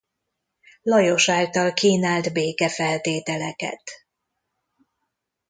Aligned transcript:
Lajos 0.81 1.29
által 1.29 1.73
kínált 1.73 2.33
békefeltételeket. 2.33 3.83